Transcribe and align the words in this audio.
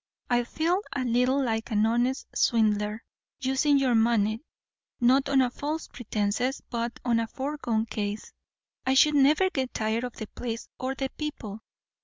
I 0.31 0.45
feel 0.45 0.81
a 0.95 1.05
little 1.05 1.43
like 1.43 1.69
an 1.69 1.85
honest 1.85 2.25
swindler, 2.35 3.03
using 3.39 3.77
your 3.77 3.93
money, 3.93 4.41
not 4.99 5.29
on 5.29 5.47
false 5.51 5.89
pretences, 5.89 6.59
but 6.71 6.99
on 7.05 7.19
a 7.19 7.27
foregone 7.27 7.85
case. 7.85 8.33
I 8.83 8.95
should 8.95 9.13
never 9.13 9.51
get 9.51 9.75
tired 9.75 10.03
of 10.03 10.13
the 10.13 10.25
place 10.25 10.67
or 10.79 10.95
the 10.95 11.09
people. 11.19 11.59